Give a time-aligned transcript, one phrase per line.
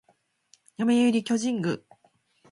[0.79, 1.83] 読売巨人軍